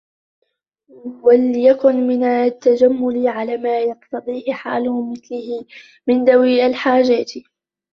[1.23, 5.65] وَلْيَكُنْ مِنْ التَّجَمُّلِ عَلَى مَا يَقْتَضِيهِ حَالُ مِثْلِهِ
[6.07, 7.31] مِنْ ذَوِي الْحَاجَاتِ